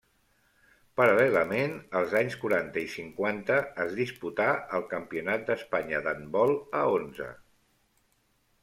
Paral·lelament, 1.01 1.75
als 1.99 2.15
anys 2.21 2.37
quaranta 2.45 2.83
i 2.85 2.87
cinquanta 2.95 3.59
es 3.85 3.95
disputà 4.01 4.49
el 4.79 4.89
Campionat 4.97 5.49
d'Espanya 5.53 6.03
d'handbol 6.09 6.59
a 6.83 6.85
onze. 6.99 7.31